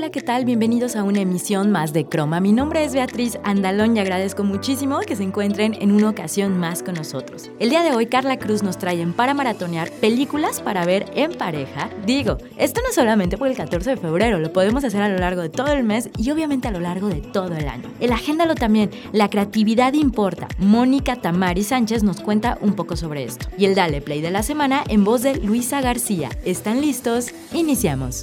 Hola, 0.00 0.10
¿qué 0.10 0.22
tal? 0.22 0.46
Bienvenidos 0.46 0.96
a 0.96 1.04
una 1.04 1.20
emisión 1.20 1.70
más 1.70 1.92
de 1.92 2.06
Croma. 2.06 2.40
Mi 2.40 2.52
nombre 2.52 2.82
es 2.82 2.94
Beatriz 2.94 3.38
Andalón 3.44 3.94
y 3.94 4.00
agradezco 4.00 4.44
muchísimo 4.44 5.00
que 5.00 5.14
se 5.14 5.24
encuentren 5.24 5.74
en 5.78 5.92
una 5.92 6.08
ocasión 6.08 6.58
más 6.58 6.82
con 6.82 6.94
nosotros. 6.94 7.50
El 7.58 7.68
día 7.68 7.82
de 7.82 7.94
hoy, 7.94 8.06
Carla 8.06 8.38
Cruz 8.38 8.62
nos 8.62 8.78
trae 8.78 9.06
para 9.08 9.34
maratonear 9.34 9.90
películas 9.90 10.62
para 10.62 10.86
ver 10.86 11.04
en 11.14 11.34
pareja. 11.34 11.90
Digo, 12.06 12.38
esto 12.56 12.80
no 12.80 12.94
solamente 12.94 13.36
por 13.36 13.48
el 13.48 13.56
14 13.58 13.90
de 13.90 13.96
febrero, 13.98 14.38
lo 14.38 14.54
podemos 14.54 14.84
hacer 14.84 15.02
a 15.02 15.10
lo 15.10 15.18
largo 15.18 15.42
de 15.42 15.50
todo 15.50 15.70
el 15.70 15.84
mes 15.84 16.08
y 16.16 16.30
obviamente 16.30 16.68
a 16.68 16.70
lo 16.70 16.80
largo 16.80 17.08
de 17.08 17.20
todo 17.20 17.54
el 17.54 17.68
año. 17.68 17.90
El 18.00 18.12
agéndalo 18.12 18.54
también, 18.54 18.90
la 19.12 19.28
creatividad 19.28 19.92
importa. 19.92 20.48
Mónica 20.56 21.16
Tamari 21.16 21.62
Sánchez 21.62 22.04
nos 22.04 22.22
cuenta 22.22 22.56
un 22.62 22.72
poco 22.72 22.96
sobre 22.96 23.24
esto. 23.24 23.48
Y 23.58 23.66
el 23.66 23.74
Dale 23.74 24.00
Play 24.00 24.22
de 24.22 24.30
la 24.30 24.42
semana 24.42 24.82
en 24.88 25.04
voz 25.04 25.20
de 25.20 25.36
Luisa 25.36 25.82
García. 25.82 26.30
¿Están 26.42 26.80
listos? 26.80 27.34
Iniciamos. 27.52 28.22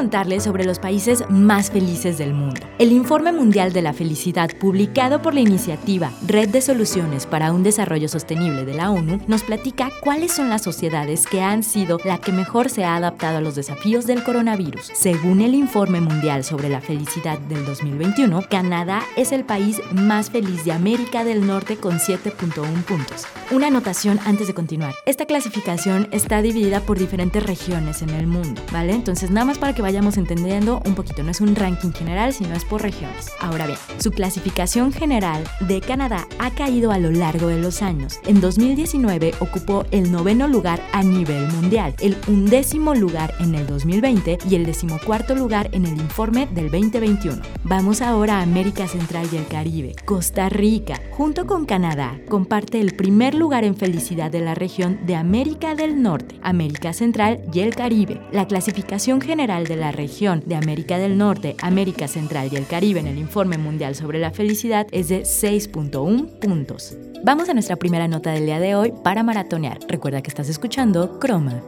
Contarles 0.00 0.44
sobre 0.44 0.64
los 0.64 0.78
países 0.78 1.24
más 1.28 1.70
felices 1.70 2.16
del 2.16 2.32
mundo. 2.32 2.62
El 2.78 2.90
Informe 2.90 3.32
Mundial 3.32 3.74
de 3.74 3.82
la 3.82 3.92
Felicidad, 3.92 4.48
publicado 4.58 5.20
por 5.20 5.34
la 5.34 5.40
iniciativa 5.40 6.10
Red 6.26 6.48
de 6.48 6.62
Soluciones 6.62 7.26
para 7.26 7.52
un 7.52 7.62
Desarrollo 7.62 8.08
Sostenible 8.08 8.64
de 8.64 8.72
la 8.72 8.90
ONU, 8.90 9.20
nos 9.26 9.42
platica 9.42 9.90
cuáles 10.02 10.32
son 10.32 10.48
las 10.48 10.62
sociedades 10.62 11.26
que 11.26 11.42
han 11.42 11.62
sido 11.62 11.98
la 12.06 12.16
que 12.16 12.32
mejor 12.32 12.70
se 12.70 12.82
ha 12.82 12.96
adaptado 12.96 13.36
a 13.36 13.40
los 13.42 13.56
desafíos 13.56 14.06
del 14.06 14.24
coronavirus. 14.24 14.90
Según 14.94 15.42
el 15.42 15.54
Informe 15.54 16.00
Mundial 16.00 16.44
sobre 16.44 16.70
la 16.70 16.80
Felicidad 16.80 17.38
del 17.38 17.66
2021, 17.66 18.44
Canadá 18.48 19.02
es 19.18 19.32
el 19.32 19.44
país 19.44 19.82
más 19.92 20.30
feliz 20.30 20.64
de 20.64 20.72
América 20.72 21.24
del 21.24 21.46
Norte 21.46 21.76
con 21.76 21.98
7.1 21.98 22.84
puntos. 22.84 23.26
Una 23.50 23.66
anotación 23.66 24.18
antes 24.24 24.46
de 24.46 24.54
continuar. 24.54 24.94
Esta 25.04 25.26
clasificación 25.26 26.08
está 26.10 26.40
dividida 26.40 26.80
por 26.80 26.98
diferentes 26.98 27.42
regiones 27.42 28.00
en 28.00 28.08
el 28.08 28.26
mundo, 28.26 28.62
¿vale? 28.72 28.94
Entonces, 28.94 29.30
nada 29.30 29.44
más 29.44 29.58
para 29.58 29.74
que 29.74 29.89
vayamos 29.90 30.18
entendiendo 30.18 30.80
un 30.86 30.94
poquito, 30.94 31.24
no 31.24 31.32
es 31.32 31.40
un 31.40 31.56
ranking 31.56 31.90
general, 31.90 32.32
sino 32.32 32.54
es 32.54 32.64
por 32.64 32.80
regiones. 32.80 33.26
Ahora 33.40 33.66
bien, 33.66 33.78
su 33.98 34.12
clasificación 34.12 34.92
general 34.92 35.42
de 35.66 35.80
Canadá 35.80 36.28
ha 36.38 36.52
caído 36.52 36.92
a 36.92 36.98
lo 36.98 37.10
largo 37.10 37.48
de 37.48 37.58
los 37.58 37.82
años. 37.82 38.20
En 38.24 38.40
2019 38.40 39.34
ocupó 39.40 39.84
el 39.90 40.12
noveno 40.12 40.46
lugar 40.46 40.80
a 40.92 41.02
nivel 41.02 41.50
mundial, 41.50 41.96
el 41.98 42.16
undécimo 42.28 42.94
lugar 42.94 43.34
en 43.40 43.56
el 43.56 43.66
2020 43.66 44.38
y 44.48 44.54
el 44.54 44.64
decimocuarto 44.64 45.34
lugar 45.34 45.70
en 45.72 45.86
el 45.86 46.00
informe 46.00 46.46
del 46.46 46.70
2021. 46.70 47.42
Vamos 47.64 48.00
ahora 48.00 48.38
a 48.38 48.42
América 48.42 48.86
Central 48.86 49.26
y 49.32 49.38
el 49.38 49.48
Caribe. 49.48 49.96
Costa 50.04 50.48
Rica, 50.48 51.00
junto 51.10 51.48
con 51.48 51.66
Canadá, 51.66 52.16
comparte 52.28 52.80
el 52.80 52.94
primer 52.94 53.34
lugar 53.34 53.64
en 53.64 53.74
felicidad 53.74 54.30
de 54.30 54.38
la 54.38 54.54
región 54.54 55.00
de 55.04 55.16
América 55.16 55.74
del 55.74 56.00
Norte, 56.00 56.38
América 56.42 56.92
Central 56.92 57.42
y 57.52 57.58
el 57.58 57.74
Caribe. 57.74 58.20
La 58.30 58.46
clasificación 58.46 59.20
general 59.20 59.66
de 59.66 59.79
la 59.80 59.90
región 59.90 60.42
de 60.46 60.54
América 60.54 60.98
del 60.98 61.18
Norte, 61.18 61.56
América 61.62 62.06
Central 62.06 62.50
y 62.52 62.56
el 62.56 62.66
Caribe 62.66 63.00
en 63.00 63.08
el 63.08 63.18
Informe 63.18 63.58
Mundial 63.58 63.94
sobre 63.96 64.20
la 64.20 64.30
Felicidad 64.30 64.86
es 64.92 65.08
de 65.08 65.22
6.1 65.22 66.38
puntos. 66.38 66.96
Vamos 67.24 67.48
a 67.48 67.54
nuestra 67.54 67.76
primera 67.76 68.06
nota 68.06 68.30
del 68.30 68.46
día 68.46 68.60
de 68.60 68.74
hoy 68.74 68.92
para 69.02 69.22
maratonear. 69.22 69.78
Recuerda 69.88 70.22
que 70.22 70.28
estás 70.28 70.48
escuchando 70.48 71.18
Croma. 71.18 71.62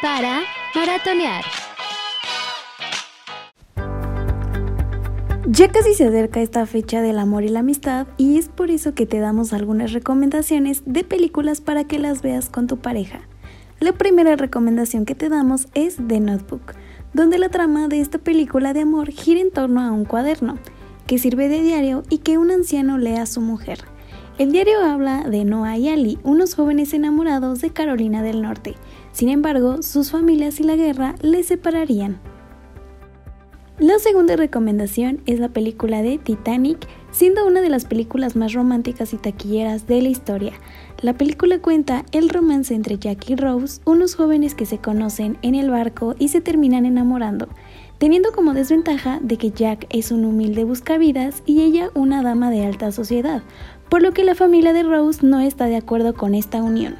Para 0.00 0.42
maratonear. 0.74 1.59
Ya 5.52 5.66
casi 5.66 5.94
se 5.94 6.06
acerca 6.06 6.40
esta 6.40 6.64
fecha 6.64 7.02
del 7.02 7.18
amor 7.18 7.42
y 7.42 7.48
la 7.48 7.58
amistad 7.58 8.06
y 8.16 8.38
es 8.38 8.48
por 8.48 8.70
eso 8.70 8.94
que 8.94 9.04
te 9.04 9.18
damos 9.18 9.52
algunas 9.52 9.92
recomendaciones 9.92 10.84
de 10.86 11.02
películas 11.02 11.60
para 11.60 11.82
que 11.82 11.98
las 11.98 12.22
veas 12.22 12.48
con 12.48 12.68
tu 12.68 12.76
pareja. 12.76 13.22
La 13.80 13.90
primera 13.90 14.36
recomendación 14.36 15.04
que 15.04 15.16
te 15.16 15.28
damos 15.28 15.66
es 15.74 15.96
The 16.06 16.20
Notebook, 16.20 16.74
donde 17.14 17.36
la 17.38 17.48
trama 17.48 17.88
de 17.88 17.98
esta 17.98 18.18
película 18.18 18.72
de 18.74 18.82
amor 18.82 19.10
gira 19.10 19.40
en 19.40 19.50
torno 19.50 19.80
a 19.80 19.90
un 19.90 20.04
cuaderno 20.04 20.56
que 21.08 21.18
sirve 21.18 21.48
de 21.48 21.62
diario 21.62 22.04
y 22.08 22.18
que 22.18 22.38
un 22.38 22.52
anciano 22.52 22.96
lee 22.96 23.16
a 23.16 23.26
su 23.26 23.40
mujer. 23.40 23.80
El 24.38 24.52
diario 24.52 24.84
habla 24.84 25.24
de 25.28 25.44
Noah 25.44 25.78
y 25.78 25.88
Ali, 25.88 26.20
unos 26.22 26.54
jóvenes 26.54 26.94
enamorados 26.94 27.60
de 27.60 27.70
Carolina 27.70 28.22
del 28.22 28.40
Norte. 28.40 28.76
Sin 29.10 29.28
embargo, 29.28 29.82
sus 29.82 30.12
familias 30.12 30.60
y 30.60 30.62
la 30.62 30.76
guerra 30.76 31.16
les 31.22 31.48
separarían. 31.48 32.20
La 33.80 33.98
segunda 33.98 34.36
recomendación 34.36 35.22
es 35.24 35.40
la 35.40 35.48
película 35.48 36.02
de 36.02 36.18
Titanic, 36.18 36.86
siendo 37.12 37.46
una 37.46 37.62
de 37.62 37.70
las 37.70 37.86
películas 37.86 38.36
más 38.36 38.52
románticas 38.52 39.14
y 39.14 39.16
taquilleras 39.16 39.86
de 39.86 40.02
la 40.02 40.10
historia. 40.10 40.52
La 41.00 41.14
película 41.14 41.60
cuenta 41.60 42.04
el 42.12 42.28
romance 42.28 42.74
entre 42.74 42.98
Jack 42.98 43.30
y 43.30 43.36
Rose, 43.36 43.80
unos 43.86 44.16
jóvenes 44.16 44.54
que 44.54 44.66
se 44.66 44.76
conocen 44.76 45.38
en 45.40 45.54
el 45.54 45.70
barco 45.70 46.14
y 46.18 46.28
se 46.28 46.42
terminan 46.42 46.84
enamorando, 46.84 47.48
teniendo 47.96 48.32
como 48.32 48.52
desventaja 48.52 49.18
de 49.22 49.38
que 49.38 49.50
Jack 49.50 49.86
es 49.88 50.12
un 50.12 50.26
humilde 50.26 50.64
buscavidas 50.64 51.42
y 51.46 51.62
ella 51.62 51.88
una 51.94 52.22
dama 52.22 52.50
de 52.50 52.66
alta 52.66 52.92
sociedad, 52.92 53.42
por 53.88 54.02
lo 54.02 54.12
que 54.12 54.24
la 54.24 54.34
familia 54.34 54.74
de 54.74 54.82
Rose 54.82 55.26
no 55.26 55.40
está 55.40 55.64
de 55.64 55.76
acuerdo 55.76 56.12
con 56.12 56.34
esta 56.34 56.62
unión. 56.62 56.96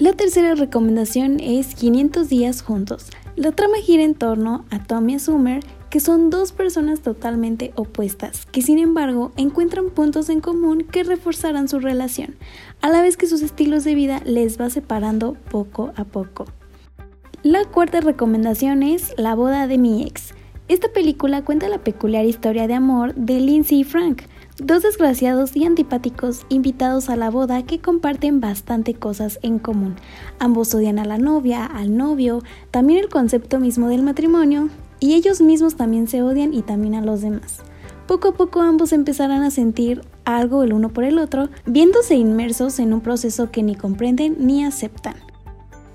La 0.00 0.12
tercera 0.12 0.56
recomendación 0.56 1.38
es 1.38 1.76
500 1.76 2.28
días 2.28 2.62
juntos. 2.62 3.10
La 3.36 3.52
trama 3.52 3.76
gira 3.76 4.02
en 4.02 4.16
torno 4.16 4.64
a 4.70 4.82
Tommy 4.82 5.14
y 5.14 5.18
Summer, 5.20 5.62
que 5.88 6.00
son 6.00 6.30
dos 6.30 6.50
personas 6.50 7.00
totalmente 7.00 7.72
opuestas, 7.76 8.44
que 8.46 8.60
sin 8.60 8.80
embargo 8.80 9.30
encuentran 9.36 9.90
puntos 9.90 10.30
en 10.30 10.40
común 10.40 10.84
que 10.90 11.04
reforzarán 11.04 11.68
su 11.68 11.78
relación, 11.78 12.34
a 12.80 12.88
la 12.88 13.02
vez 13.02 13.16
que 13.16 13.28
sus 13.28 13.40
estilos 13.40 13.84
de 13.84 13.94
vida 13.94 14.20
les 14.24 14.60
va 14.60 14.68
separando 14.68 15.36
poco 15.48 15.92
a 15.94 16.02
poco. 16.02 16.46
La 17.44 17.64
cuarta 17.64 18.00
recomendación 18.00 18.82
es 18.82 19.14
La 19.16 19.36
boda 19.36 19.68
de 19.68 19.78
mi 19.78 20.02
ex. 20.02 20.34
Esta 20.66 20.88
película 20.88 21.44
cuenta 21.44 21.68
la 21.68 21.84
peculiar 21.84 22.24
historia 22.24 22.66
de 22.66 22.74
amor 22.74 23.14
de 23.14 23.38
Lindsay 23.38 23.80
y 23.80 23.84
Frank, 23.84 24.22
Dos 24.58 24.84
desgraciados 24.84 25.56
y 25.56 25.64
antipáticos 25.64 26.46
invitados 26.48 27.08
a 27.08 27.16
la 27.16 27.28
boda 27.28 27.64
que 27.64 27.80
comparten 27.80 28.40
bastante 28.40 28.94
cosas 28.94 29.40
en 29.42 29.58
común. 29.58 29.96
Ambos 30.38 30.72
odian 30.76 31.00
a 31.00 31.04
la 31.04 31.18
novia, 31.18 31.66
al 31.66 31.96
novio, 31.96 32.40
también 32.70 33.00
el 33.00 33.08
concepto 33.08 33.58
mismo 33.58 33.88
del 33.88 34.04
matrimonio, 34.04 34.68
y 35.00 35.14
ellos 35.14 35.40
mismos 35.40 35.74
también 35.74 36.06
se 36.06 36.22
odian 36.22 36.54
y 36.54 36.62
también 36.62 36.94
a 36.94 37.00
los 37.00 37.20
demás. 37.20 37.62
Poco 38.06 38.28
a 38.28 38.32
poco 38.34 38.60
ambos 38.60 38.92
empezarán 38.92 39.42
a 39.42 39.50
sentir 39.50 40.02
algo 40.24 40.62
el 40.62 40.72
uno 40.72 40.90
por 40.90 41.02
el 41.02 41.18
otro, 41.18 41.48
viéndose 41.66 42.14
inmersos 42.14 42.78
en 42.78 42.92
un 42.92 43.00
proceso 43.00 43.50
que 43.50 43.64
ni 43.64 43.74
comprenden 43.74 44.36
ni 44.38 44.64
aceptan. 44.64 45.16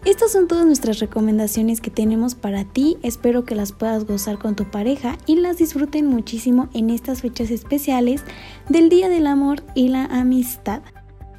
Estas 0.06 0.32
son 0.32 0.48
todas 0.48 0.66
nuestras 0.66 1.00
recomendaciones 1.00 1.82
que 1.82 1.92
tenemos 1.92 2.34
para 2.34 2.64
ti, 2.64 2.98
espero 3.04 3.44
que 3.44 3.54
las 3.54 3.74
puedas 3.74 4.06
gozar 4.06 4.40
con 4.40 4.56
tu 4.56 4.64
pareja 4.64 5.18
y 5.26 5.36
las 5.36 5.58
disfruten 5.58 6.08
muchísimo 6.08 6.70
en 6.74 6.90
estas 6.90 7.22
fechas 7.22 7.52
especiales 7.52 8.24
del 8.70 8.88
Día 8.88 9.10
del 9.10 9.28
Amor 9.28 9.62
y 9.76 9.90
la 9.90 10.06
Amistad. 10.06 10.82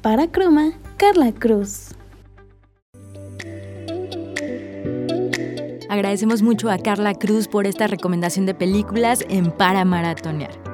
Para 0.03 0.31
Croma, 0.31 0.73
Carla 0.97 1.31
Cruz. 1.31 1.95
Agradecemos 5.89 6.41
mucho 6.41 6.69
a 6.69 6.77
Carla 6.77 7.15
Cruz 7.15 7.47
por 7.47 7.67
esta 7.67 7.87
recomendación 7.87 8.45
de 8.45 8.53
películas 8.53 9.25
en 9.27 9.51
Para 9.51 9.83
Maratonear. 9.85 10.70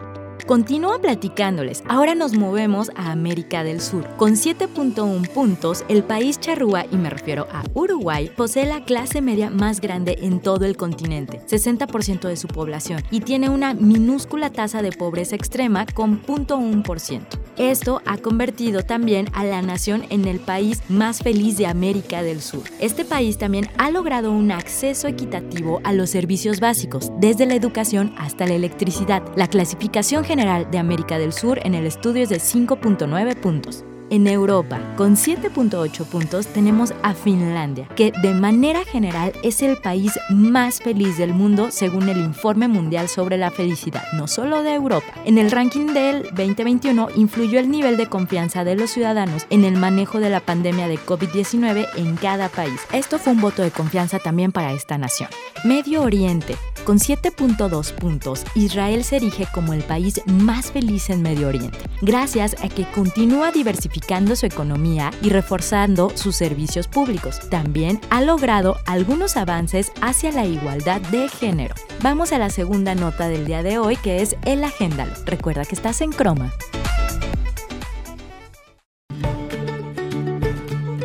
Continúa 0.48 1.00
platicándoles. 1.00 1.84
Ahora 1.90 2.16
nos 2.16 2.32
movemos 2.32 2.90
a 2.96 3.12
América 3.12 3.66
del 3.66 3.82
Sur. 3.82 4.08
Con 4.16 4.36
7.1 4.36 5.28
puntos, 5.34 5.84
el 5.90 6.06
país 6.06 6.40
charrúa, 6.40 6.86
y 6.90 6.96
me 6.96 7.10
refiero 7.10 7.50
a 7.52 7.64
Uruguay, 7.74 8.32
posee 8.34 8.66
la 8.66 8.86
clase 8.86 9.22
media 9.22 9.50
más 9.50 9.82
grande 9.82 10.18
en 10.22 10.40
todo 10.40 10.64
el 10.64 10.78
continente, 10.78 11.42
60% 11.48 12.30
de 12.30 12.38
su 12.38 12.48
población, 12.48 13.04
y 13.12 13.20
tiene 13.20 13.50
una 13.50 13.74
minúscula 13.74 14.50
tasa 14.50 14.82
de 14.82 14.94
pobreza 14.94 15.36
extrema 15.36 15.86
con 15.86 16.22
0.1%. 16.22 17.47
Esto 17.58 18.04
ha 18.06 18.18
convertido 18.18 18.84
también 18.84 19.28
a 19.34 19.44
la 19.44 19.64
nación 19.64 20.06
en 20.10 20.26
el 20.26 20.40
país 20.40 20.84
más 20.90 21.24
feliz 21.24 21.58
de 21.58 21.66
América 21.66 22.22
del 22.22 22.42
Sur. 22.42 22.64
Este 22.80 23.04
país 23.04 23.40
también 23.40 23.68
ha 23.80 23.90
logrado 23.90 24.32
un 24.32 24.52
acceso 24.52 25.08
equitativo 25.08 25.82
a 25.84 25.92
los 25.92 26.12
servicios 26.12 26.60
básicos, 26.60 27.12
desde 27.20 27.48
la 27.48 27.56
educación 27.56 28.14
hasta 28.18 28.46
la 28.46 28.54
electricidad. 28.54 29.24
La 29.36 29.48
clasificación 29.48 30.24
general 30.24 30.70
de 30.70 30.78
América 30.78 31.18
del 31.18 31.34
Sur 31.34 31.60
en 31.64 31.74
el 31.74 31.88
estudio 31.88 32.24
es 32.24 32.30
de 32.30 32.38
5.9 32.38 33.36
puntos. 33.42 33.84
En 34.10 34.26
Europa, 34.26 34.80
con 34.96 35.18
7.8 35.18 36.06
puntos, 36.06 36.48
tenemos 36.48 36.94
a 37.04 37.14
Finlandia, 37.14 37.90
que 37.96 38.14
de 38.22 38.34
manera 38.34 38.86
general 38.86 39.34
es 39.44 39.62
el 39.62 39.76
país 39.78 40.18
más 40.30 40.80
feliz 40.80 41.18
del 41.18 41.34
mundo 41.34 41.72
según 41.72 42.08
el 42.08 42.18
Informe 42.18 42.70
Mundial 42.70 43.10
sobre 43.10 43.38
la 43.38 43.52
Felicidad, 43.52 44.04
no 44.14 44.28
solo 44.28 44.64
de 44.64 44.76
Europa. 44.76 45.14
En 45.26 45.38
el 45.38 45.52
ranking 45.52 45.88
del 45.88 46.24
2021 46.24 47.10
influyó 47.16 47.60
el 47.60 47.70
nivel 47.70 47.98
de 47.98 48.08
confianza 48.08 48.64
de 48.64 48.76
los 48.76 48.92
ciudadanos 48.92 49.46
en 49.50 49.66
el 49.66 49.76
manejo 49.76 50.22
de 50.22 50.30
la 50.30 50.40
pandemia 50.40 50.88
de 50.88 50.98
COVID-19 50.98 51.88
en 51.98 52.16
cada 52.16 52.48
país. 52.48 52.80
Esto 52.94 53.20
fue 53.20 53.34
un 53.34 53.42
voto 53.42 53.62
de 53.62 53.72
confianza 53.72 54.20
también 54.20 54.54
para 54.54 54.72
esta 54.72 54.98
nación. 54.98 55.30
Medio 55.66 56.04
Oriente. 56.04 56.56
Con 56.88 57.00
7.2 57.00 57.92
puntos, 57.96 58.46
Israel 58.56 59.04
se 59.04 59.18
erige 59.18 59.46
como 59.54 59.74
el 59.74 59.84
país 59.84 60.22
más 60.26 60.72
feliz 60.72 61.10
en 61.10 61.22
Medio 61.22 61.50
Oriente, 61.50 61.80
gracias 62.02 62.56
a 62.64 62.70
que 62.70 62.90
continúa 62.92 63.52
diversificando 63.52 64.38
su 64.38 64.46
economía 64.46 65.12
y 65.22 65.28
reforzando 65.28 66.14
sus 66.16 66.38
servicios 66.38 66.88
públicos. 66.88 67.42
También 67.50 68.00
ha 68.10 68.22
logrado 68.22 68.78
algunos 68.86 69.36
avances 69.36 69.92
hacia 70.00 70.32
la 70.32 70.46
igualdad 70.46 71.02
de 71.02 71.28
género. 71.28 71.76
Vamos 72.02 72.32
a 72.32 72.38
la 72.38 72.50
segunda 72.50 72.96
nota 72.96 73.28
del 73.28 73.46
día 73.46 73.64
de 73.64 73.80
hoy 73.80 73.98
que 73.98 74.22
es 74.22 74.38
el 74.46 74.64
agéndalo. 74.64 75.12
Recuerda 75.26 75.66
que 75.66 75.76
estás 75.76 76.00
en 76.00 76.14
croma. 76.14 76.54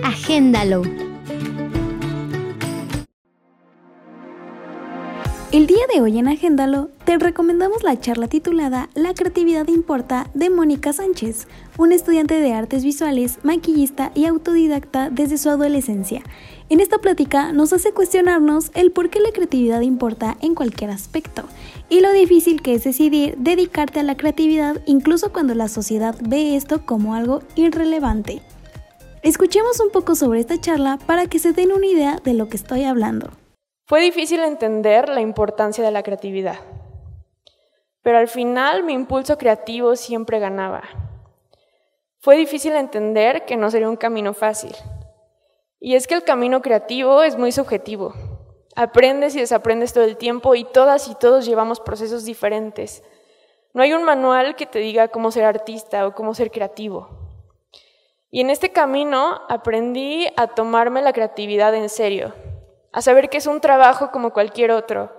Agéndalo. 0.04 1.01
El 5.52 5.66
día 5.66 5.82
de 5.92 6.00
hoy 6.00 6.18
en 6.18 6.28
Agéndalo 6.28 6.88
te 7.04 7.18
recomendamos 7.18 7.82
la 7.82 8.00
charla 8.00 8.26
titulada 8.26 8.88
La 8.94 9.12
creatividad 9.12 9.68
importa 9.68 10.30
de 10.32 10.48
Mónica 10.48 10.94
Sánchez, 10.94 11.46
una 11.76 11.94
estudiante 11.94 12.40
de 12.40 12.54
artes 12.54 12.82
visuales, 12.82 13.38
maquillista 13.42 14.12
y 14.14 14.24
autodidacta 14.24 15.10
desde 15.10 15.36
su 15.36 15.50
adolescencia. 15.50 16.22
En 16.70 16.80
esta 16.80 16.96
plática 16.96 17.52
nos 17.52 17.74
hace 17.74 17.92
cuestionarnos 17.92 18.70
el 18.72 18.92
por 18.92 19.10
qué 19.10 19.20
la 19.20 19.30
creatividad 19.30 19.82
importa 19.82 20.38
en 20.40 20.54
cualquier 20.54 20.88
aspecto 20.88 21.44
y 21.90 22.00
lo 22.00 22.10
difícil 22.12 22.62
que 22.62 22.72
es 22.72 22.84
decidir 22.84 23.34
dedicarte 23.36 24.00
a 24.00 24.04
la 24.04 24.16
creatividad 24.16 24.80
incluso 24.86 25.34
cuando 25.34 25.54
la 25.54 25.68
sociedad 25.68 26.16
ve 26.26 26.56
esto 26.56 26.86
como 26.86 27.14
algo 27.14 27.42
irrelevante. 27.56 28.40
Escuchemos 29.22 29.80
un 29.80 29.90
poco 29.90 30.14
sobre 30.14 30.40
esta 30.40 30.58
charla 30.58 30.98
para 31.04 31.26
que 31.26 31.38
se 31.38 31.52
den 31.52 31.72
una 31.72 31.86
idea 31.86 32.18
de 32.24 32.32
lo 32.32 32.48
que 32.48 32.56
estoy 32.56 32.84
hablando. 32.84 33.28
Fue 33.84 34.00
difícil 34.00 34.40
entender 34.40 35.08
la 35.08 35.20
importancia 35.20 35.82
de 35.84 35.90
la 35.90 36.02
creatividad, 36.02 36.60
pero 38.00 38.18
al 38.18 38.28
final 38.28 38.84
mi 38.84 38.92
impulso 38.92 39.36
creativo 39.36 39.96
siempre 39.96 40.38
ganaba. 40.38 40.82
Fue 42.18 42.36
difícil 42.36 42.74
entender 42.74 43.44
que 43.44 43.56
no 43.56 43.70
sería 43.70 43.88
un 43.88 43.96
camino 43.96 44.34
fácil. 44.34 44.72
Y 45.80 45.96
es 45.96 46.06
que 46.06 46.14
el 46.14 46.22
camino 46.22 46.62
creativo 46.62 47.24
es 47.24 47.36
muy 47.36 47.50
subjetivo. 47.50 48.14
Aprendes 48.76 49.34
y 49.34 49.40
desaprendes 49.40 49.92
todo 49.92 50.04
el 50.04 50.16
tiempo 50.16 50.54
y 50.54 50.62
todas 50.62 51.08
y 51.08 51.16
todos 51.16 51.44
llevamos 51.44 51.80
procesos 51.80 52.24
diferentes. 52.24 53.02
No 53.74 53.82
hay 53.82 53.92
un 53.92 54.04
manual 54.04 54.54
que 54.54 54.66
te 54.66 54.78
diga 54.78 55.08
cómo 55.08 55.32
ser 55.32 55.44
artista 55.44 56.06
o 56.06 56.14
cómo 56.14 56.34
ser 56.34 56.52
creativo. 56.52 57.08
Y 58.30 58.40
en 58.40 58.50
este 58.50 58.70
camino 58.70 59.40
aprendí 59.48 60.28
a 60.36 60.46
tomarme 60.46 61.02
la 61.02 61.12
creatividad 61.12 61.74
en 61.74 61.88
serio, 61.88 62.32
a 62.92 63.02
saber 63.02 63.28
que 63.28 63.38
es 63.38 63.46
un 63.46 63.60
trabajo 63.60 64.10
como 64.10 64.32
cualquier 64.32 64.70
otro 64.70 65.12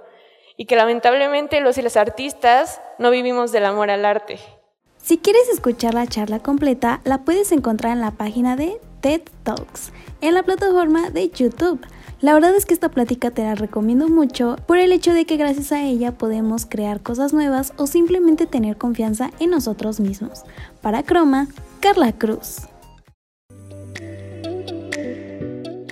y 0.57 0.65
que 0.65 0.75
lamentablemente 0.75 1.59
los 1.61 1.77
y 1.77 1.81
las 1.81 1.97
artistas 1.97 2.81
no 2.99 3.09
vivimos 3.11 3.51
del 3.51 3.65
amor 3.65 3.89
al 3.89 4.05
arte. 4.05 4.39
Si 4.97 5.17
quieres 5.17 5.49
escuchar 5.49 5.93
la 5.93 6.07
charla 6.07 6.39
completa, 6.39 7.01
la 7.03 7.19
puedes 7.25 7.51
encontrar 7.51 7.93
en 7.93 8.01
la 8.01 8.11
página 8.11 8.55
de 8.55 8.79
TED 9.01 9.21
Talks, 9.43 9.91
en 10.21 10.33
la 10.33 10.43
plataforma 10.43 11.09
de 11.09 11.29
YouTube. 11.29 11.85
La 12.21 12.33
verdad 12.33 12.55
es 12.55 12.65
que 12.65 12.73
esta 12.73 12.87
plática 12.87 13.31
te 13.31 13.43
la 13.43 13.55
recomiendo 13.55 14.07
mucho 14.07 14.55
por 14.65 14.77
el 14.77 14.93
hecho 14.93 15.11
de 15.13 15.25
que 15.25 15.35
gracias 15.35 15.73
a 15.73 15.83
ella 15.83 16.13
podemos 16.13 16.65
crear 16.65 17.01
cosas 17.01 17.33
nuevas 17.33 17.73
o 17.75 17.85
simplemente 17.85 18.45
tener 18.45 18.77
confianza 18.77 19.31
en 19.41 19.49
nosotros 19.49 19.99
mismos. 19.99 20.43
Para 20.81 21.03
Croma, 21.03 21.47
Carla 21.81 22.13
Cruz. 22.13 22.72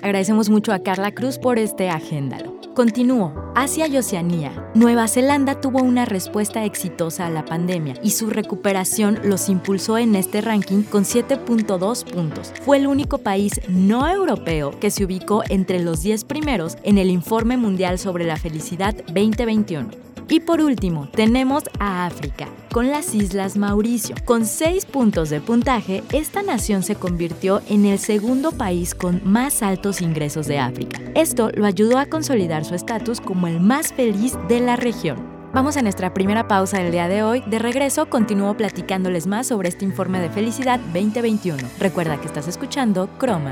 Agradecemos 0.01 0.49
mucho 0.49 0.73
a 0.73 0.79
Carla 0.79 1.11
Cruz 1.11 1.37
por 1.37 1.59
este 1.59 1.89
agéndalo. 1.89 2.59
Continúo. 2.73 3.33
Asia 3.53 3.87
y 3.87 3.97
Oceanía. 3.97 4.71
Nueva 4.73 5.07
Zelanda 5.07 5.59
tuvo 5.59 5.83
una 5.83 6.05
respuesta 6.05 6.63
exitosa 6.63 7.27
a 7.27 7.29
la 7.29 7.43
pandemia 7.43 7.95
y 8.01 8.11
su 8.11 8.29
recuperación 8.29 9.19
los 9.23 9.49
impulsó 9.49 9.97
en 9.97 10.15
este 10.15 10.41
ranking 10.41 10.83
con 10.83 11.03
7.2 11.03 12.05
puntos. 12.05 12.53
Fue 12.63 12.77
el 12.77 12.87
único 12.87 13.17
país 13.17 13.59
no 13.67 14.09
europeo 14.09 14.71
que 14.79 14.89
se 14.89 15.03
ubicó 15.03 15.43
entre 15.49 15.81
los 15.81 16.01
10 16.01 16.23
primeros 16.23 16.77
en 16.83 16.97
el 16.97 17.09
Informe 17.09 17.57
Mundial 17.57 17.99
sobre 17.99 18.25
la 18.25 18.37
Felicidad 18.37 18.95
2021. 19.07 20.10
Y 20.29 20.39
por 20.39 20.61
último, 20.61 21.07
tenemos 21.09 21.63
a 21.79 22.05
África, 22.05 22.47
con 22.71 22.89
las 22.89 23.13
Islas 23.13 23.57
Mauricio. 23.57 24.15
Con 24.25 24.45
6 24.45 24.85
puntos 24.85 25.29
de 25.29 25.41
puntaje, 25.41 26.03
esta 26.13 26.41
nación 26.41 26.83
se 26.83 26.95
convirtió 26.95 27.61
en 27.67 27.85
el 27.85 27.99
segundo 27.99 28.51
país 28.51 28.95
con 28.95 29.21
más 29.23 29.61
altos 29.61 30.01
ingresos 30.01 30.47
de 30.47 30.59
África. 30.59 31.01
Esto 31.15 31.49
lo 31.53 31.65
ayudó 31.65 31.97
a 31.97 32.05
consolidar 32.05 32.65
su 32.65 32.75
estatus 32.75 33.19
como 33.21 33.47
el 33.47 33.59
más 33.59 33.93
feliz 33.93 34.37
de 34.47 34.61
la 34.61 34.75
región. 34.75 35.41
Vamos 35.53 35.75
a 35.75 35.81
nuestra 35.81 36.13
primera 36.13 36.47
pausa 36.47 36.77
del 36.77 36.93
día 36.93 37.09
de 37.09 37.23
hoy. 37.23 37.43
De 37.45 37.59
regreso, 37.59 38.09
continúo 38.09 38.55
platicándoles 38.55 39.27
más 39.27 39.47
sobre 39.47 39.67
este 39.67 39.83
informe 39.83 40.21
de 40.21 40.29
felicidad 40.29 40.79
2021. 40.93 41.57
Recuerda 41.77 42.21
que 42.21 42.27
estás 42.27 42.47
escuchando 42.47 43.09
Croma. 43.17 43.51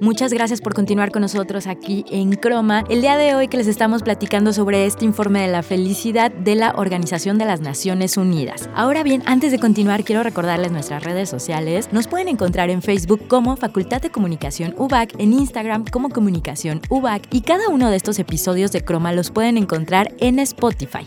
Muchas 0.00 0.32
gracias 0.32 0.62
por 0.62 0.72
continuar 0.72 1.10
con 1.10 1.20
nosotros 1.20 1.66
aquí 1.66 2.06
en 2.10 2.32
Croma. 2.32 2.84
El 2.88 3.02
día 3.02 3.18
de 3.18 3.34
hoy 3.34 3.48
que 3.48 3.58
les 3.58 3.66
estamos 3.66 4.02
platicando 4.02 4.54
sobre 4.54 4.86
este 4.86 5.04
informe 5.04 5.42
de 5.42 5.48
la 5.48 5.62
felicidad 5.62 6.32
de 6.32 6.54
la 6.54 6.70
Organización 6.70 7.36
de 7.36 7.44
las 7.44 7.60
Naciones 7.60 8.16
Unidas. 8.16 8.70
Ahora 8.74 9.02
bien, 9.02 9.22
antes 9.26 9.52
de 9.52 9.58
continuar, 9.58 10.02
quiero 10.02 10.22
recordarles 10.22 10.72
nuestras 10.72 11.04
redes 11.04 11.28
sociales. 11.28 11.92
Nos 11.92 12.08
pueden 12.08 12.28
encontrar 12.28 12.70
en 12.70 12.80
Facebook 12.80 13.28
como 13.28 13.56
Facultad 13.56 14.00
de 14.00 14.08
Comunicación 14.08 14.74
UBAC, 14.78 15.16
en 15.18 15.34
Instagram 15.34 15.84
como 15.84 16.08
Comunicación 16.08 16.80
UBAC 16.88 17.26
y 17.30 17.42
cada 17.42 17.68
uno 17.68 17.90
de 17.90 17.96
estos 17.96 18.18
episodios 18.18 18.72
de 18.72 18.82
Croma 18.82 19.12
los 19.12 19.30
pueden 19.30 19.58
encontrar 19.58 20.14
en 20.18 20.38
Spotify. 20.38 21.06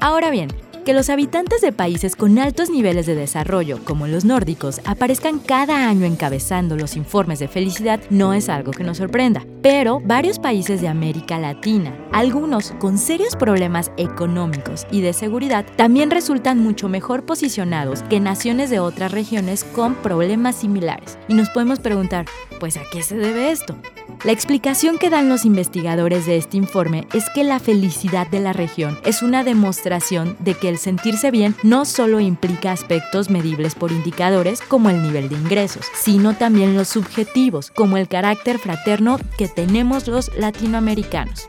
Ahora 0.00 0.30
bien, 0.30 0.48
que 0.84 0.92
los 0.92 1.10
habitantes 1.10 1.60
de 1.62 1.72
países 1.72 2.14
con 2.14 2.38
altos 2.38 2.70
niveles 2.70 3.06
de 3.06 3.14
desarrollo, 3.14 3.80
como 3.84 4.06
los 4.06 4.24
nórdicos, 4.24 4.80
aparezcan 4.84 5.38
cada 5.38 5.88
año 5.88 6.04
encabezando 6.04 6.76
los 6.76 6.96
informes 6.96 7.38
de 7.38 7.48
felicidad 7.48 8.00
no 8.10 8.34
es 8.34 8.48
algo 8.48 8.70
que 8.70 8.84
nos 8.84 8.98
sorprenda. 8.98 9.44
Pero 9.62 10.00
varios 10.00 10.38
países 10.38 10.82
de 10.82 10.88
América 10.88 11.38
Latina, 11.38 11.96
algunos 12.12 12.72
con 12.72 12.98
serios 12.98 13.34
problemas 13.34 13.92
económicos 13.96 14.86
y 14.90 15.00
de 15.00 15.14
seguridad, 15.14 15.64
también 15.76 16.10
resultan 16.10 16.58
mucho 16.58 16.88
mejor 16.88 17.24
posicionados 17.24 18.02
que 18.02 18.20
naciones 18.20 18.68
de 18.68 18.80
otras 18.80 19.12
regiones 19.12 19.64
con 19.64 19.94
problemas 19.94 20.56
similares. 20.56 21.18
Y 21.28 21.34
nos 21.34 21.48
podemos 21.50 21.80
preguntar, 21.80 22.26
pues 22.60 22.76
¿a 22.76 22.82
qué 22.92 23.02
se 23.02 23.16
debe 23.16 23.50
esto? 23.50 23.74
La 24.24 24.32
explicación 24.32 24.98
que 24.98 25.10
dan 25.10 25.28
los 25.28 25.44
investigadores 25.44 26.24
de 26.26 26.36
este 26.36 26.56
informe 26.56 27.06
es 27.12 27.28
que 27.34 27.44
la 27.44 27.58
felicidad 27.58 28.26
de 28.26 28.40
la 28.40 28.52
región 28.52 28.98
es 29.04 29.22
una 29.22 29.44
demostración 29.44 30.36
de 30.38 30.54
que 30.54 30.68
el 30.68 30.78
sentirse 30.78 31.30
bien 31.30 31.54
no 31.62 31.84
solo 31.84 32.20
implica 32.20 32.72
aspectos 32.72 33.28
medibles 33.28 33.74
por 33.74 33.92
indicadores 33.92 34.62
como 34.62 34.88
el 34.88 35.02
nivel 35.02 35.28
de 35.28 35.36
ingresos, 35.36 35.86
sino 35.94 36.34
también 36.34 36.74
los 36.74 36.88
subjetivos, 36.88 37.70
como 37.70 37.96
el 37.96 38.08
carácter 38.08 38.58
fraterno 38.58 39.18
que 39.36 39.48
tenemos 39.48 40.08
los 40.08 40.34
latinoamericanos. 40.36 41.48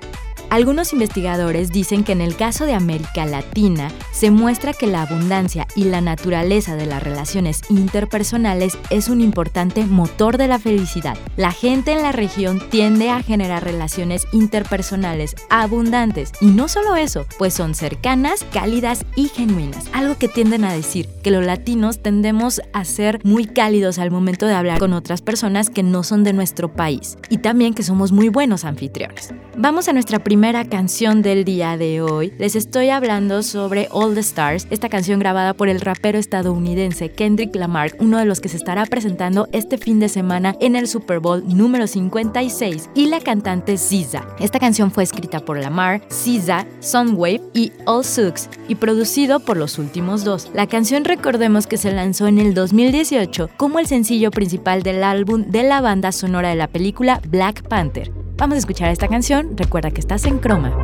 Algunos 0.56 0.94
investigadores 0.94 1.74
dicen 1.74 2.06
que 2.06 2.14
en 2.14 2.22
el 2.22 2.38
caso 2.38 2.66
de 2.66 2.74
América 2.74 3.26
Latina 3.26 3.92
se 4.14 4.32
muestra 4.32 4.72
que 4.72 4.88
la 4.88 5.02
abundancia 5.02 5.68
y 5.76 5.84
la 5.84 6.00
naturaleza 6.00 6.78
de 6.78 6.86
las 6.86 7.04
relaciones 7.04 7.60
interpersonales 7.68 8.78
es 8.90 9.10
un 9.10 9.20
importante 9.20 9.84
motor 9.86 10.38
de 10.38 10.48
la 10.48 10.58
felicidad. 10.58 11.18
La 11.36 11.52
gente 11.52 11.92
en 11.92 12.04
la 12.04 12.14
región 12.14 12.62
tiende 12.70 13.10
a 13.10 13.22
generar 13.22 13.66
relaciones 13.66 14.28
interpersonales 14.32 15.36
abundantes 15.50 16.32
y 16.40 16.46
no 16.46 16.70
solo 16.70 16.96
eso, 16.96 17.26
pues 17.38 17.54
son 17.54 17.76
cercanas, 17.76 18.46
cálidas 18.54 19.06
y 19.18 19.28
genuinas. 19.28 19.90
Algo 19.92 20.18
que 20.18 20.30
tienden 20.30 20.64
a 20.64 20.72
decir 20.72 21.10
que 21.22 21.32
los 21.32 21.44
latinos 21.44 22.02
tendemos 22.02 22.62
a 22.72 22.86
ser 22.86 23.20
muy 23.26 23.46
cálidos 23.46 24.00
al 24.00 24.10
momento 24.10 24.46
de 24.46 24.54
hablar 24.54 24.80
con 24.80 24.94
otras 24.94 25.22
personas 25.22 25.70
que 25.70 25.84
no 25.84 26.04
son 26.04 26.24
de 26.24 26.32
nuestro 26.32 26.72
país 26.72 27.18
y 27.30 27.40
también 27.40 27.74
que 27.74 27.84
somos 27.84 28.14
muy 28.14 28.30
buenos 28.30 28.64
anfitriones. 28.64 29.34
Vamos 29.58 29.90
a 29.90 29.94
nuestra 29.94 30.20
primera 30.20 30.45
primera 30.46 30.70
canción 30.70 31.24
del 31.24 31.44
día 31.44 31.76
de 31.76 32.04
hoy. 32.04 32.32
Les 32.38 32.56
estoy 32.56 32.90
hablando 32.90 33.42
sobre 33.42 33.88
All 33.90 34.14
the 34.14 34.20
Stars, 34.20 34.68
esta 34.70 34.90
canción 34.90 35.20
grabada 35.20 35.56
por 35.56 35.70
el 35.70 35.82
rapero 35.82 36.20
estadounidense 36.20 37.10
Kendrick 37.10 37.56
Lamar, 37.56 37.94
uno 37.98 38.20
de 38.20 38.26
los 38.26 38.42
que 38.42 38.50
se 38.50 38.58
estará 38.58 38.86
presentando 38.86 39.48
este 39.54 39.80
fin 39.80 40.00
de 40.00 40.08
semana 40.08 40.56
en 40.62 40.76
el 40.76 40.88
Super 40.88 41.20
Bowl 41.20 41.44
número 41.48 41.88
56, 41.88 42.92
y 42.94 43.08
la 43.08 43.22
cantante 43.22 43.76
SZA. 43.76 44.24
Esta 44.40 44.60
canción 44.60 44.92
fue 44.92 45.02
escrita 45.02 45.40
por 45.40 45.58
Lamar, 45.58 46.04
SZA, 46.12 46.68
Sunwave 46.80 47.42
y 47.56 47.72
All 47.88 48.06
Sucks 48.06 48.48
y 48.68 48.76
producido 48.76 49.40
por 49.40 49.58
los 49.58 49.80
últimos 49.80 50.24
dos. 50.24 50.52
La 50.54 50.68
canción 50.68 51.06
recordemos 51.06 51.66
que 51.66 51.78
se 51.78 51.92
lanzó 51.92 52.28
en 52.28 52.38
el 52.38 52.54
2018 52.54 53.50
como 53.58 53.80
el 53.80 53.88
sencillo 53.88 54.30
principal 54.30 54.84
del 54.84 55.04
álbum 55.04 55.46
de 55.48 55.64
la 55.64 55.82
banda 55.82 56.12
sonora 56.12 56.50
de 56.50 56.56
la 56.56 56.68
película 56.68 57.20
Black 57.28 57.68
Panther. 57.68 58.25
Vamos 58.38 58.56
a 58.56 58.60
escuchar 58.60 58.92
esta 58.92 59.08
canción, 59.08 59.56
recuerda 59.56 59.92
que 59.92 60.02
estás 60.02 60.26
en 60.26 60.40
croma. 60.40 60.84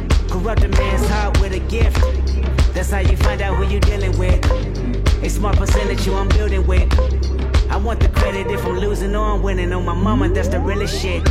Corrupt 0.31 0.63
a 0.63 0.69
man's 0.69 1.07
heart 1.09 1.39
with 1.41 1.51
a 1.51 1.59
gift. 1.59 1.99
That's 2.73 2.89
how 2.89 2.99
you 2.99 3.17
find 3.17 3.41
out 3.41 3.55
who 3.55 3.69
you're 3.69 3.81
dealing 3.81 4.17
with. 4.17 4.39
A 5.21 5.29
smart 5.29 5.57
percentage 5.57 6.07
you 6.07 6.13
I'm 6.13 6.29
building 6.29 6.65
with. 6.65 6.89
I 7.69 7.75
want 7.75 7.99
the 7.99 8.07
credit 8.07 8.47
if 8.47 8.65
I'm 8.65 8.79
losing 8.79 9.13
or 9.13 9.25
I'm 9.33 9.43
winning. 9.43 9.73
On 9.73 9.83
my 9.83 9.93
mama, 9.93 10.29
that's 10.29 10.47
the 10.47 10.59
realest 10.59 11.01
shit. 11.01 11.23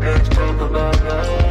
Let's 0.00 0.28
talk 0.28 0.60
about 0.60 0.96
love. 1.04 1.49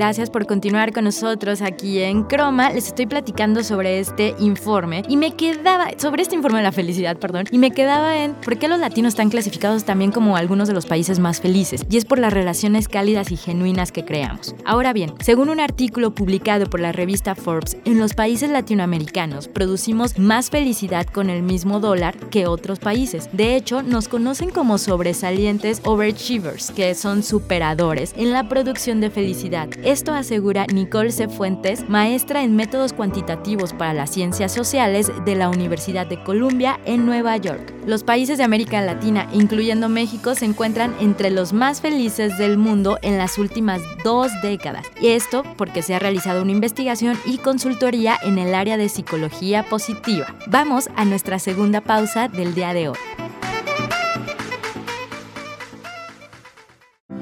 Gracias 0.00 0.30
por 0.30 0.46
continuar 0.46 0.94
con 0.94 1.04
nosotros 1.04 1.60
aquí 1.60 1.98
en 1.98 2.22
Croma. 2.22 2.70
Les 2.70 2.86
estoy 2.86 3.04
platicando 3.04 3.62
sobre 3.62 4.00
este 4.00 4.34
informe 4.38 5.02
y 5.10 5.18
me 5.18 5.36
quedaba, 5.36 5.88
sobre 5.98 6.22
este 6.22 6.34
informe 6.34 6.56
de 6.56 6.64
la 6.64 6.72
felicidad, 6.72 7.18
perdón, 7.18 7.44
y 7.50 7.58
me 7.58 7.70
quedaba 7.70 8.24
en 8.24 8.32
por 8.32 8.58
qué 8.58 8.66
los 8.66 8.78
latinos 8.78 9.10
están 9.10 9.28
clasificados 9.28 9.84
también 9.84 10.10
como 10.10 10.38
algunos 10.38 10.68
de 10.68 10.72
los 10.72 10.86
países 10.86 11.18
más 11.18 11.42
felices. 11.42 11.84
Y 11.90 11.98
es 11.98 12.06
por 12.06 12.18
las 12.18 12.32
relaciones 12.32 12.88
cálidas 12.88 13.30
y 13.30 13.36
genuinas 13.36 13.92
que 13.92 14.06
creamos. 14.06 14.54
Ahora 14.64 14.94
bien, 14.94 15.12
según 15.20 15.50
un 15.50 15.60
artículo 15.60 16.14
publicado 16.14 16.70
por 16.70 16.80
la 16.80 16.92
revista 16.92 17.34
Forbes, 17.34 17.76
en 17.84 17.98
los 17.98 18.14
países 18.14 18.48
latinoamericanos 18.48 19.48
producimos 19.48 20.18
más 20.18 20.48
felicidad 20.48 21.04
con 21.08 21.28
el 21.28 21.42
mismo 21.42 21.78
dólar 21.78 22.16
que 22.30 22.46
otros 22.46 22.78
países. 22.78 23.28
De 23.34 23.54
hecho, 23.54 23.82
nos 23.82 24.08
conocen 24.08 24.48
como 24.48 24.78
sobresalientes 24.78 25.82
overachievers, 25.84 26.70
que 26.70 26.94
son 26.94 27.22
superadores 27.22 28.14
en 28.16 28.32
la 28.32 28.48
producción 28.48 29.02
de 29.02 29.10
felicidad 29.10 29.68
Esto 29.90 30.14
asegura 30.14 30.66
Nicole 30.72 31.10
C. 31.10 31.26
Fuentes, 31.26 31.88
maestra 31.88 32.44
en 32.44 32.54
métodos 32.54 32.92
cuantitativos 32.92 33.72
para 33.72 33.92
las 33.92 34.10
ciencias 34.10 34.52
sociales 34.52 35.10
de 35.24 35.34
la 35.34 35.48
Universidad 35.48 36.06
de 36.06 36.22
Columbia 36.22 36.78
en 36.84 37.06
Nueva 37.06 37.36
York. 37.38 37.74
Los 37.86 38.04
países 38.04 38.38
de 38.38 38.44
América 38.44 38.80
Latina, 38.82 39.28
incluyendo 39.32 39.88
México, 39.88 40.36
se 40.36 40.44
encuentran 40.44 40.94
entre 41.00 41.32
los 41.32 41.52
más 41.52 41.80
felices 41.80 42.38
del 42.38 42.56
mundo 42.56 42.98
en 43.02 43.18
las 43.18 43.36
últimas 43.36 43.82
dos 44.04 44.30
décadas. 44.42 44.86
Y 45.00 45.08
esto 45.08 45.42
porque 45.56 45.82
se 45.82 45.96
ha 45.96 45.98
realizado 45.98 46.42
una 46.42 46.52
investigación 46.52 47.18
y 47.26 47.38
consultoría 47.38 48.16
en 48.22 48.38
el 48.38 48.54
área 48.54 48.76
de 48.76 48.88
psicología 48.88 49.64
positiva. 49.64 50.36
Vamos 50.46 50.88
a 50.94 51.04
nuestra 51.04 51.40
segunda 51.40 51.80
pausa 51.80 52.28
del 52.28 52.54
día 52.54 52.72
de 52.74 52.90
hoy. 52.90 53.29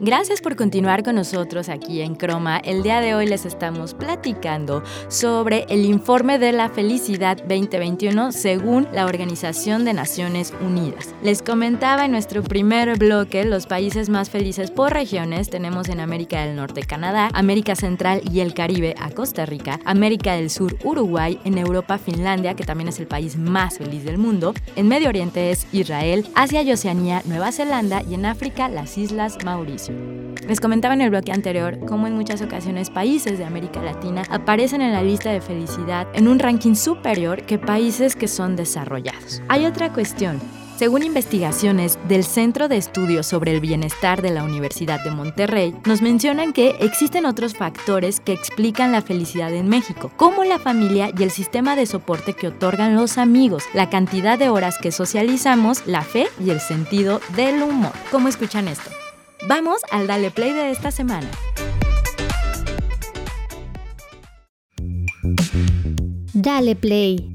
Gracias 0.00 0.40
por 0.40 0.54
continuar 0.54 1.02
con 1.02 1.16
nosotros 1.16 1.68
aquí 1.68 2.02
en 2.02 2.14
Croma. 2.14 2.58
El 2.58 2.84
día 2.84 3.00
de 3.00 3.16
hoy 3.16 3.26
les 3.26 3.44
estamos 3.44 3.94
platicando 3.94 4.84
sobre 5.08 5.66
el 5.70 5.84
informe 5.84 6.38
de 6.38 6.52
la 6.52 6.68
felicidad 6.68 7.36
2021 7.36 8.30
según 8.30 8.86
la 8.92 9.06
Organización 9.06 9.84
de 9.84 9.94
Naciones 9.94 10.54
Unidas. 10.64 11.16
Les 11.24 11.42
comentaba 11.42 12.04
en 12.04 12.12
nuestro 12.12 12.44
primer 12.44 12.96
bloque 12.96 13.44
los 13.44 13.66
países 13.66 14.08
más 14.08 14.30
felices 14.30 14.70
por 14.70 14.92
regiones. 14.92 15.50
Tenemos 15.50 15.88
en 15.88 15.98
América 15.98 16.44
del 16.44 16.54
Norte 16.54 16.82
Canadá, 16.82 17.28
América 17.34 17.74
Central 17.74 18.20
y 18.32 18.38
el 18.38 18.54
Caribe 18.54 18.94
a 19.00 19.10
Costa 19.10 19.46
Rica, 19.46 19.80
América 19.84 20.34
del 20.34 20.50
Sur 20.50 20.76
Uruguay, 20.84 21.40
en 21.44 21.58
Europa 21.58 21.98
Finlandia, 21.98 22.54
que 22.54 22.62
también 22.62 22.86
es 22.86 23.00
el 23.00 23.08
país 23.08 23.36
más 23.36 23.78
feliz 23.78 24.04
del 24.04 24.18
mundo, 24.18 24.54
en 24.76 24.86
Medio 24.86 25.08
Oriente 25.08 25.50
es 25.50 25.66
Israel, 25.72 26.24
Asia 26.36 26.62
y 26.62 26.70
Oceanía 26.70 27.20
Nueva 27.24 27.50
Zelanda 27.50 28.00
y 28.08 28.14
en 28.14 28.26
África 28.26 28.68
las 28.68 28.96
Islas 28.96 29.38
Mauricio. 29.44 29.87
Les 30.48 30.60
comentaba 30.60 30.94
en 30.94 31.02
el 31.02 31.10
bloque 31.10 31.30
anterior 31.30 31.78
cómo 31.86 32.06
en 32.06 32.14
muchas 32.14 32.40
ocasiones 32.40 32.88
países 32.88 33.38
de 33.38 33.44
América 33.44 33.82
Latina 33.82 34.22
aparecen 34.30 34.80
en 34.80 34.92
la 34.92 35.02
lista 35.02 35.30
de 35.30 35.42
felicidad 35.42 36.06
en 36.14 36.26
un 36.26 36.38
ranking 36.38 36.74
superior 36.74 37.42
que 37.42 37.58
países 37.58 38.16
que 38.16 38.28
son 38.28 38.56
desarrollados. 38.56 39.42
Hay 39.48 39.66
otra 39.66 39.92
cuestión. 39.92 40.40
Según 40.78 41.02
investigaciones 41.02 41.98
del 42.06 42.22
Centro 42.22 42.68
de 42.68 42.76
Estudios 42.76 43.26
sobre 43.26 43.50
el 43.50 43.60
Bienestar 43.60 44.22
de 44.22 44.30
la 44.30 44.44
Universidad 44.44 45.02
de 45.02 45.10
Monterrey, 45.10 45.74
nos 45.84 46.02
mencionan 46.02 46.52
que 46.52 46.76
existen 46.80 47.26
otros 47.26 47.54
factores 47.54 48.20
que 48.20 48.32
explican 48.32 48.92
la 48.92 49.02
felicidad 49.02 49.52
en 49.52 49.68
México, 49.68 50.12
como 50.16 50.44
la 50.44 50.60
familia 50.60 51.10
y 51.18 51.24
el 51.24 51.32
sistema 51.32 51.74
de 51.74 51.84
soporte 51.84 52.32
que 52.32 52.46
otorgan 52.46 52.94
los 52.94 53.18
amigos, 53.18 53.64
la 53.74 53.90
cantidad 53.90 54.38
de 54.38 54.50
horas 54.50 54.78
que 54.80 54.92
socializamos, 54.92 55.84
la 55.84 56.02
fe 56.02 56.28
y 56.38 56.50
el 56.50 56.60
sentido 56.60 57.20
del 57.34 57.60
humor. 57.60 57.92
¿Cómo 58.12 58.28
escuchan 58.28 58.68
esto? 58.68 58.88
Vamos 59.46 59.82
al 59.92 60.08
Dale 60.08 60.30
Play 60.32 60.52
de 60.52 60.70
esta 60.72 60.90
semana. 60.90 61.28
Dale 66.34 66.74
Play. 66.74 67.34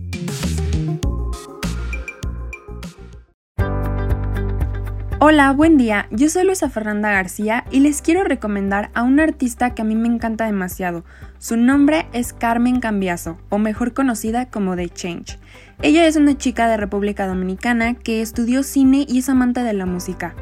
Hola, 5.20 5.54
buen 5.54 5.78
día. 5.78 6.08
Yo 6.12 6.28
soy 6.28 6.44
Luisa 6.44 6.70
Fernanda 6.70 7.10
García 7.10 7.64
y 7.72 7.80
les 7.80 8.02
quiero 8.02 8.26
recomendar 8.26 8.92
a 8.94 9.04
una 9.04 9.24
artista 9.24 9.74
que 9.74 9.82
a 9.82 9.86
mí 9.86 9.96
me 9.96 10.10
encanta 10.10 10.46
demasiado. 10.46 11.06
Su 11.38 11.56
nombre 11.56 12.08
es 12.12 12.34
Carmen 12.34 12.82
Cambiaso, 12.82 13.38
o 13.48 13.58
mejor 13.58 13.94
conocida 13.94 14.50
como 14.50 14.76
The 14.76 14.90
Change. 14.90 15.40
Ella 15.82 16.06
es 16.06 16.18
una 16.18 16.38
chica 16.38 16.68
de 16.68 16.76
República 16.76 17.26
Dominicana 17.26 17.94
que 17.94 18.22
estudió 18.22 18.64
cine 18.64 19.06
y 19.08 19.20
es 19.20 19.30
amante 19.30 19.64
de 19.64 19.72
la 19.72 19.86
música. 19.86 20.36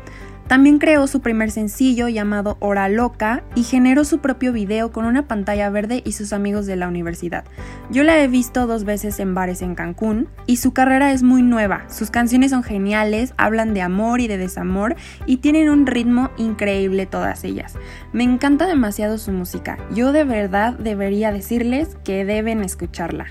También 0.51 0.79
creó 0.79 1.08
su 1.08 1.22
primer 1.22 1.50
sencillo 1.50 2.10
llamado 2.10 2.58
Hora 2.60 2.89
Loca 2.89 3.41
y 3.55 3.63
generó 3.63 4.03
su 4.03 4.20
propio 4.20 4.51
video 4.51 4.91
con 4.91 5.05
una 5.05 5.25
pantalla 5.25 5.70
verde 5.70 6.01
y 6.03 6.12
sus 6.12 6.34
amigos 6.34 6.65
de 6.65 6.75
la 6.75 6.89
universidad. 6.89 7.46
Yo 7.89 8.03
la 8.03 8.22
he 8.22 8.27
visto 8.27 8.67
dos 8.67 8.84
veces 8.84 9.22
en 9.22 9.34
bares 9.34 9.62
en 9.62 9.75
Cancún 9.75 10.27
y 10.48 10.58
su 10.58 10.74
carrera 10.74 11.13
es 11.13 11.24
muy 11.24 11.41
nueva. 11.41 11.86
Sus 11.89 12.12
canciones 12.12 12.51
son 12.51 12.63
geniales, 12.63 13.34
hablan 13.38 13.74
de 13.74 13.81
amor 13.81 14.20
y 14.20 14.27
de 14.27 14.38
desamor 14.38 14.98
y 15.25 15.38
tienen 15.38 15.70
un 15.70 15.88
ritmo 15.88 16.31
increíble 16.36 17.05
todas 17.05 17.46
ellas. 17.46 17.75
Me 18.12 18.25
encanta 18.25 18.67
demasiado 18.67 19.20
su 19.20 19.31
música. 19.31 19.77
Yo 19.96 20.12
de 20.12 20.25
verdad 20.25 20.74
debería 20.74 21.31
decirles 21.31 21.96
que 22.03 22.25
deben 22.25 22.62
escucharla. 22.62 23.28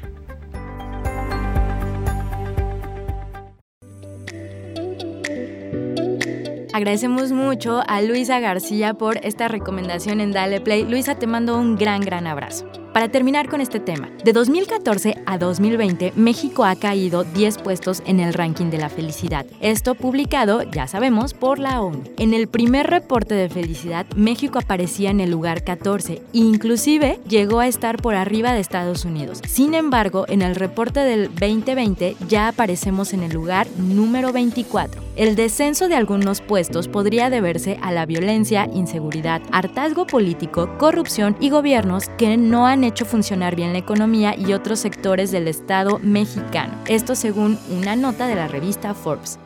Agradecemos 6.73 7.33
mucho 7.33 7.83
a 7.89 8.01
Luisa 8.01 8.39
García 8.39 8.95
por 8.95 9.19
esta 9.25 9.49
recomendación 9.49 10.21
en 10.21 10.31
Dale 10.31 10.61
Play. 10.61 10.85
Luisa, 10.85 11.17
te 11.17 11.27
mando 11.27 11.59
un 11.59 11.77
gran, 11.77 12.01
gran 12.01 12.27
abrazo. 12.27 12.80
Para 12.93 13.09
terminar 13.09 13.49
con 13.49 13.61
este 13.61 13.79
tema, 13.79 14.09
de 14.25 14.33
2014 14.33 15.23
a 15.25 15.39
2020, 15.39 16.13
México 16.17 16.65
ha 16.65 16.75
caído 16.75 17.23
10 17.23 17.59
puestos 17.59 18.03
en 18.05 18.19
el 18.19 18.35
ranking 18.35 18.67
de 18.67 18.79
la 18.79 18.89
felicidad. 18.89 19.47
Esto 19.61 19.95
publicado, 19.95 20.65
ya 20.65 20.89
sabemos, 20.89 21.33
por 21.33 21.61
la 21.61 21.83
ONU. 21.83 22.03
En 22.19 22.35
el 22.35 22.49
primer 22.49 22.89
reporte 22.89 23.37
de 23.37 23.49
felicidad, 23.49 24.07
México 24.17 24.59
aparecía 24.59 25.11
en 25.11 25.21
el 25.21 25.31
lugar 25.31 25.63
14 25.63 26.15
e 26.15 26.23
inclusive 26.33 27.21
llegó 27.29 27.61
a 27.61 27.69
estar 27.69 27.97
por 28.03 28.17
arriba 28.17 28.53
de 28.53 28.61
Estados 28.61 29.05
Unidos. 29.05 29.41
Sin 29.47 29.75
embargo, 29.75 30.25
en 30.29 30.43
el 30.43 30.57
reporte 30.57 30.99
del 30.99 31.29
2020 31.29 32.17
ya 32.29 32.49
aparecemos 32.49 33.13
en 33.13 33.23
el 33.23 33.33
lugar 33.33 33.69
número 33.79 34.33
24. 34.33 35.01
El 35.17 35.37
descenso 35.37 35.89
de 35.89 35.97
algunos 35.97 36.41
puestos 36.41 36.89
podría 36.89 37.31
deberse 37.31 37.79
a 37.83 37.93
la 37.93 38.07
violencia, 38.07 38.69
inseguridad, 38.73 39.43
hartazgo 39.53 40.07
político, 40.07 40.71
corrupción 40.79 41.37
y 41.41 41.51
gobiernos 41.51 42.09
que 42.17 42.37
no 42.37 42.67
han 42.67 42.80
hecho 42.85 43.05
funcionar 43.05 43.57
bien 43.57 43.73
la 43.73 43.79
economía 43.79 44.35
y 44.37 44.53
otros 44.53 44.79
sectores 44.81 45.31
del 45.31 45.49
Estado 45.49 45.99
mexicano. 45.99 46.75
Esto 46.87 47.15
según 47.15 47.59
una 47.71 47.97
nota 47.97 48.27
de 48.27 48.35
la 48.35 48.49
revista 48.49 48.95
Forbes. 48.95 49.39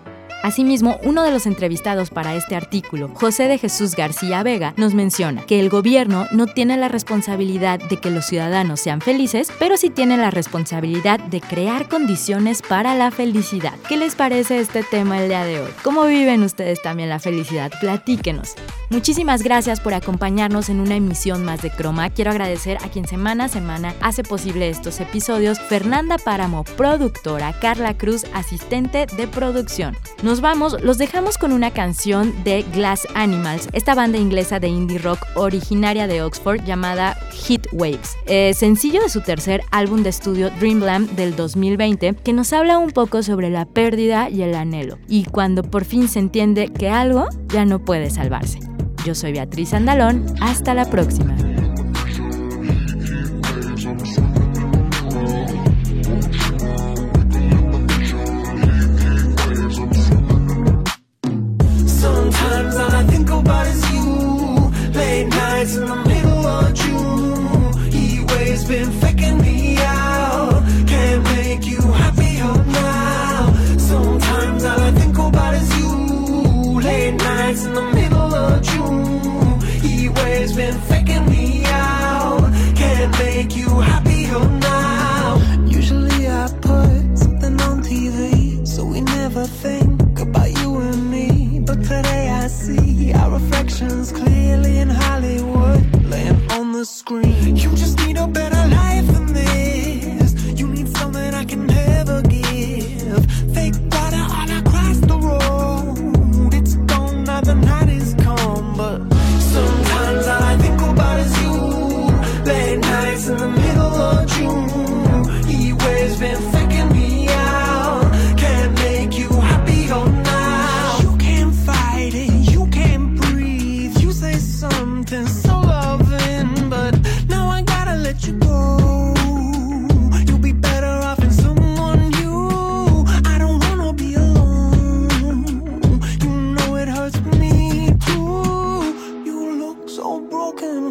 Asimismo, 0.45 0.99
uno 1.03 1.23
de 1.23 1.31
los 1.31 1.47
entrevistados 1.47 2.11
para 2.11 2.35
este 2.35 2.55
artículo, 2.55 3.11
José 3.15 3.45
de 3.45 3.57
Jesús 3.57 3.95
García 3.95 4.43
Vega, 4.43 4.75
nos 4.77 4.93
menciona 4.93 5.41
que 5.47 5.59
el 5.59 5.71
gobierno 5.71 6.27
no 6.33 6.47
tiene 6.47 6.77
la 6.77 6.89
responsabilidad 6.89 7.81
de 7.81 7.97
que 7.97 8.11
los 8.11 8.27
ciudadanos 8.27 8.79
sean 8.79 9.01
felices, 9.01 9.51
pero 9.59 9.79
sí 9.79 9.89
tiene 9.89 10.19
la 10.19 10.31
responsabilidad 10.31 11.19
de 11.19 11.41
crear 11.41 11.89
condiciones 11.89 12.61
para 12.61 12.95
la 12.95 13.11
felicidad. 13.11 13.73
¿Qué 13.89 13.97
les 13.97 14.17
parece 14.17 14.59
este 14.59 14.83
tema 14.83 15.19
el 15.23 15.29
día 15.29 15.45
de 15.47 15.61
hoy? 15.61 15.71
¿Cómo 15.83 16.05
viven 16.05 16.43
ustedes 16.43 16.83
también 16.83 17.09
la 17.09 17.21
felicidad? 17.21 17.73
Platíquenos. 17.81 18.53
Muchísimas 18.91 19.43
gracias 19.43 19.81
por 19.81 19.95
acompañarnos 19.95 20.69
en 20.69 20.81
una 20.81 20.95
emisión 20.95 21.43
más 21.43 21.63
de 21.63 21.71
Croma. 21.71 22.11
Quiero 22.11 22.33
agradecer 22.33 22.77
a 22.85 22.91
quien 22.91 23.09
semana 23.09 23.45
a 23.45 23.49
semana 23.49 23.95
hace 24.03 24.23
posible 24.23 24.69
estos 24.69 25.01
episodios, 25.01 25.59
Fernanda 25.59 26.19
Páramo, 26.19 26.65
productora, 26.77 27.59
Carla 27.61 27.97
Cruz, 27.97 28.27
asistente 28.35 29.07
de 29.17 29.27
producción 29.27 29.97
vamos, 30.41 30.81
los 30.83 30.99
dejamos 30.99 31.39
con 31.39 31.53
una 31.53 31.71
canción 31.71 32.33
de 32.45 32.63
Glass 32.73 33.07
Animals, 33.15 33.69
esta 33.73 33.95
banda 33.95 34.19
inglesa 34.19 34.61
de 34.61 34.69
indie 34.69 34.99
rock 34.99 35.19
originaria 35.35 36.07
de 36.07 36.23
Oxford 36.23 36.65
llamada 36.65 37.17
Heat 37.33 37.67
Waves, 37.73 38.17
eh, 38.27 38.55
sencillo 38.55 39.03
de 39.03 39.09
su 39.09 39.21
tercer 39.21 39.63
álbum 39.71 40.03
de 40.03 40.11
estudio 40.11 40.51
Dreamland 40.51 41.11
del 41.11 41.37
2020, 41.37 42.15
que 42.15 42.33
nos 42.33 42.53
habla 42.53 42.79
un 42.79 42.91
poco 42.91 43.23
sobre 43.23 43.51
la 43.51 43.67
pérdida 43.67 44.31
y 44.31 44.43
el 44.43 44.55
anhelo, 44.55 44.99
y 45.09 45.25
cuando 45.25 45.63
por 45.63 45.85
fin 45.85 46.09
se 46.09 46.19
entiende 46.19 46.69
que 46.69 46.89
algo 46.89 47.29
ya 47.49 47.65
no 47.65 47.79
puede 47.85 48.11
salvarse. 48.11 48.61
Yo 49.05 49.15
soy 49.15 49.33
Beatriz 49.33 49.75
Andalón, 49.75 50.25
hasta 50.41 50.75
la 50.75 50.89
próxima. 50.89 51.37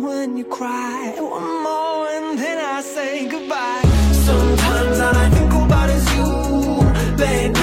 When 0.01 0.37
you 0.37 0.45
cry. 0.45 1.15
One 1.17 1.63
more 1.63 2.07
and 2.07 2.39
then 2.39 2.57
I 2.57 2.81
say 2.81 3.27
goodbye. 3.27 3.81
Sometimes 4.11 4.99
all 4.99 5.15
I 5.15 5.29
think 5.29 5.53
about 5.53 5.89
is 5.89 6.05
you. 6.15 6.23
Late 7.17 7.62